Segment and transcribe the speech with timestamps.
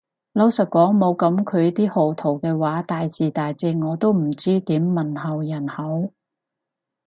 [0.33, 6.09] 老實講冇噉佢啲賀圖嘅話，大時大節我都唔知點問候人好